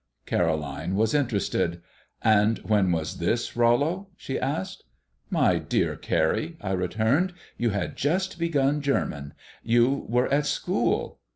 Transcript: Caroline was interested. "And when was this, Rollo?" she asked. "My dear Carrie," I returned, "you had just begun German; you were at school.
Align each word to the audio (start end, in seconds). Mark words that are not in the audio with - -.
Caroline 0.25 0.95
was 0.95 1.13
interested. 1.13 1.79
"And 2.23 2.57
when 2.63 2.91
was 2.91 3.19
this, 3.19 3.55
Rollo?" 3.55 4.09
she 4.17 4.39
asked. 4.39 4.83
"My 5.29 5.59
dear 5.59 5.95
Carrie," 5.95 6.57
I 6.59 6.71
returned, 6.71 7.33
"you 7.55 7.69
had 7.69 7.95
just 7.97 8.39
begun 8.39 8.81
German; 8.81 9.35
you 9.61 10.07
were 10.09 10.27
at 10.33 10.47
school. 10.47 11.19